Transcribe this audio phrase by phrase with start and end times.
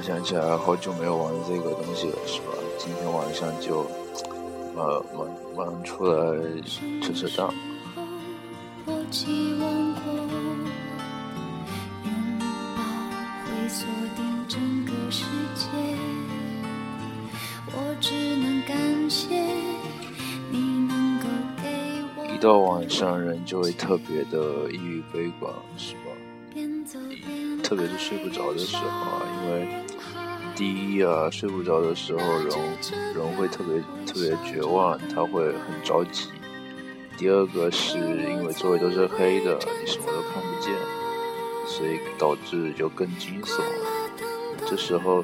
[0.00, 2.46] 然想起来好久没有玩这个东西了，是吧？
[2.78, 3.86] 今天晚上就
[4.74, 6.38] 呃玩玩出来
[7.02, 7.54] 扯扯淡。
[22.32, 26.00] 一到晚上，人就会特别的抑郁悲观，是吧？
[27.62, 29.68] 特别是睡不着的时候啊，因为
[30.56, 32.48] 第一啊，睡不着的时候，人
[33.14, 36.28] 人会特别特别绝望，他会很着急。
[37.16, 40.74] 第二个是因为周围都是黑的，你什么都看不见，
[41.66, 43.64] 所以导致就更惊悚了。
[44.66, 45.22] 这时候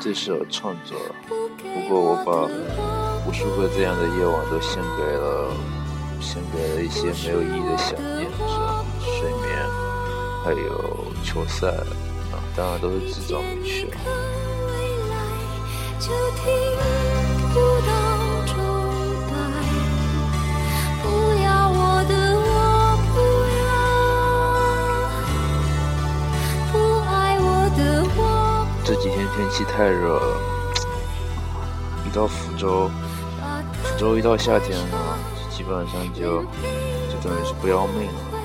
[0.00, 1.14] 最适合创作了。
[1.58, 2.48] 不过我把
[3.26, 5.52] 无数个这样的夜晚都献给了，
[6.20, 9.10] 献给了一些没有意义的想念，是？
[9.20, 9.85] 睡眠，
[10.46, 10.96] 还有。
[11.24, 13.96] 球赛啊，当然都是自找没趣了。
[28.84, 30.40] 这几天天气太热了，
[32.06, 32.88] 一到福州，
[33.82, 35.18] 福州一到夏天呢，
[35.50, 38.35] 基本上就就等于是不要命了。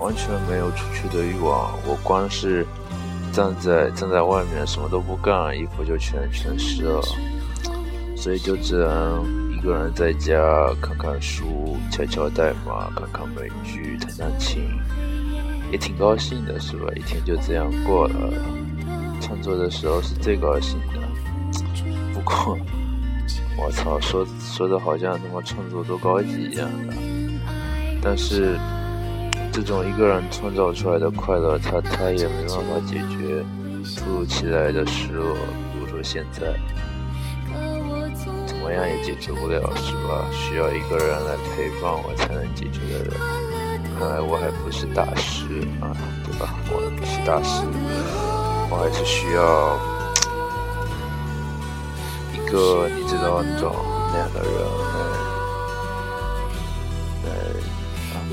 [0.00, 2.66] 完全没有出去的欲望，我光是
[3.32, 7.02] 站在站在外面什么都不干，衣服就全全湿了，
[8.16, 10.36] 所以就只能一个人在家
[10.80, 14.62] 看看书、敲敲代码、看看美剧、弹弹琴，
[15.72, 16.92] 也挺高兴的，是吧？
[16.94, 18.32] 一天就这样过了。
[19.20, 21.00] 创作的时候是最高兴的，
[22.12, 22.56] 不过
[23.58, 26.94] 我操，说说的好像他妈创作多高级一样的，
[28.02, 28.58] 但是。
[29.56, 33.42] 这种一个人创造出来的快乐，他他也没办法解决
[33.96, 35.34] 突如其来的失落。
[35.72, 36.52] 比如说现在，
[38.46, 40.26] 怎么样也解决不了，是吧？
[40.30, 43.14] 需要一个人来陪伴我才能解决的人。
[43.98, 46.54] 看来我还不是大师啊，对吧？
[46.68, 47.64] 我不是大师，
[48.68, 49.80] 我还是需要
[52.34, 53.74] 一个你知道那种
[54.12, 54.50] 那样的人。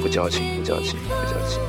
[0.00, 1.60] 不矫情，不矫情，不矫情。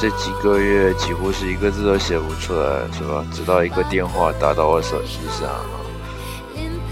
[0.00, 3.22] 这几个月几乎是一个字都写不出来，是吧？
[3.34, 5.46] 直到一个电话打到我手机上，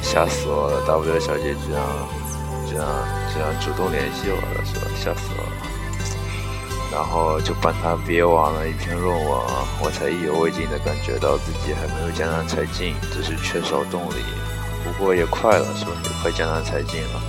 [0.03, 1.83] 吓死我了！W 小姐居然
[2.69, 2.87] 这样
[3.33, 4.87] 这样主动联系我了，是吧？
[4.95, 5.68] 吓死我了！
[6.91, 9.41] 然后就帮他别完了一篇论文，
[9.83, 14.25] 我才意犹未尽的感觉到自己还没有江南才尽，只是缺少动力。
[14.85, 15.93] 不过也快了，是吧？
[16.05, 17.21] 也快江南才尽了，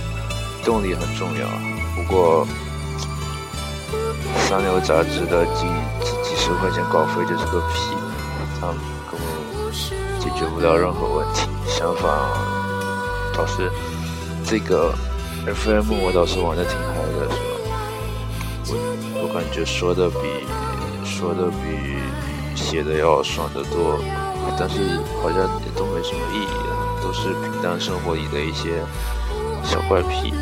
[0.64, 1.46] 动力很重要。
[1.94, 2.46] 不过
[4.48, 5.66] 三流杂志的几
[6.24, 7.94] 几十块钱稿费就是个屁，
[8.58, 8.76] 他们
[9.10, 9.72] 根本
[10.18, 11.48] 解决不了任何问题。
[11.66, 12.10] 相反，
[13.36, 13.70] 倒是
[14.44, 14.94] 这个
[15.44, 17.49] FM 我倒是玩的挺嗨的，
[19.40, 20.16] 感觉说的比
[21.02, 23.98] 说的比写的要爽得多，
[24.58, 28.84] 但是好像也都没什么意义，都是平淡生活里的一些
[29.64, 30.34] 小怪癖。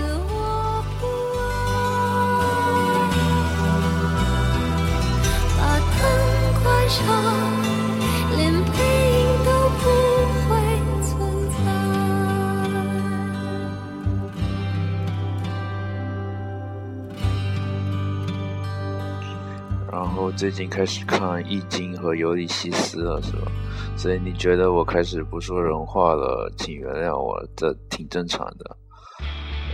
[20.37, 23.51] 最近开始看《易经》和《尤利西斯》了，是吧？
[23.97, 28.77] 所以你觉得我开始不说人话了，请原谅我，这挺正常的。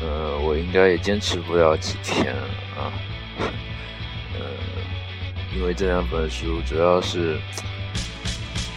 [0.02, 2.34] 呃，我应该也坚持不了几天
[2.76, 2.92] 啊。
[4.38, 4.40] 呃，
[5.54, 7.38] 因为这两本书主要是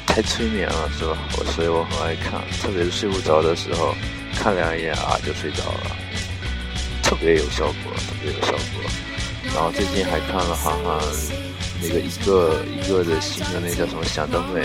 [0.06, 1.18] 太催眠了，是吧？
[1.38, 3.94] 我所以我很爱看，特别是睡不着的时候，
[4.34, 5.96] 看两眼啊就睡着了，
[7.04, 8.90] 特别有效果，特别有效果。
[9.54, 11.47] 然后最近还看了韩寒。
[11.82, 14.62] 那个一个一个的新的那叫什么想得美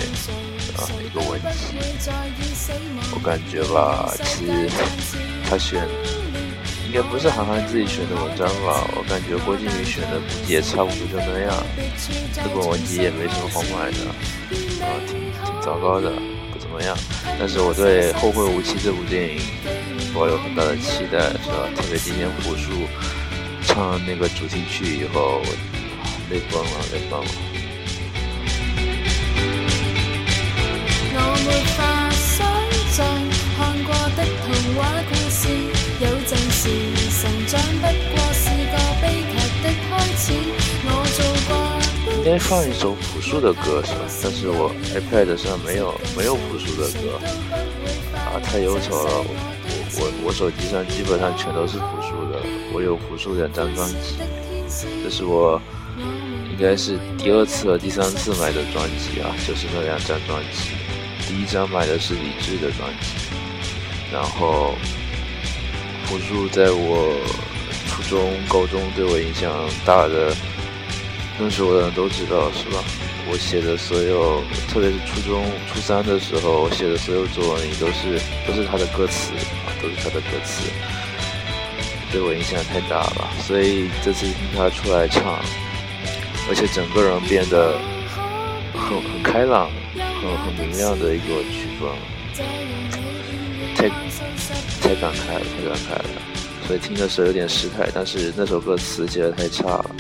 [0.76, 1.76] 啊，一个文集，
[3.14, 4.70] 我感觉吧，其实
[5.49, 5.87] 他选
[6.87, 11.53] 应该不是韩寒自己选的文章吧，我感觉郭敬明选的也差不多就那样，
[12.32, 14.09] 这本文集也没什么好买的，
[14.85, 16.11] 啊，挺挺糟糕的，
[16.53, 16.97] 不怎么样。
[17.38, 19.41] 但是我对《后会无期》这部电影
[20.14, 21.69] 抱有很大的期待，是吧？
[21.76, 22.88] 特别今天朴树
[23.67, 25.43] 唱那个主题曲以后。
[26.34, 26.38] 我
[31.44, 32.40] 没法想
[32.90, 33.05] 象
[33.55, 34.81] 看过的童话
[35.11, 35.43] 故事，
[36.00, 36.62] 有阵时
[37.20, 40.25] 成长不过是个悲剧的开始。
[40.87, 41.52] 我做过。
[42.17, 44.00] 应该放一首朴素的歌是吧？
[44.23, 47.20] 但是我 iPad 上没有没有朴素的歌，
[48.17, 49.11] 啊，太忧愁了。
[49.20, 49.26] 我
[49.99, 52.00] 我我手机上基本上全都是朴
[52.32, 52.40] 的，
[52.73, 54.17] 我有朴两张专辑，
[55.05, 55.61] 这是我。
[56.62, 60.70] 应该是第二次和第三次买的专辑啊，就是那两张专辑。
[61.26, 63.35] 第一张买的是李志的专辑，
[64.12, 64.73] 然后
[66.06, 67.19] 朴树在我
[67.88, 69.53] 初中、高中对我影响
[69.85, 70.32] 大的。
[71.41, 72.79] 认识我的人都知道，是吧？
[73.29, 79.32] 我写的所有，特别是初中初三的时候，我写的所有作文里都是都是他的歌词
[79.67, 80.62] 啊，都是他的歌词，
[82.12, 83.29] 对我影响太大了。
[83.41, 85.25] 所以这次听他出来唱，
[86.48, 87.78] 而且整个人变得
[88.74, 91.96] 很很开朗，很很明亮的一个曲风，
[93.74, 93.88] 太
[94.80, 96.04] 太感慨了，太感慨了。
[96.66, 99.90] 所以听的时候有点失态，但是那首歌词写的太差了。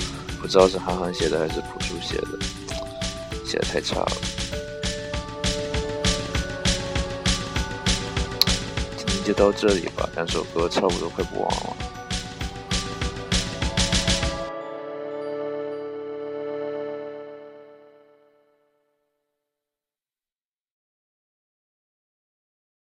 [0.40, 2.38] 不知道是韩寒写的还是朴树写的，
[3.46, 4.12] 写的太差了。
[8.96, 11.76] 今天就到这里吧，两首歌差不多快播完了。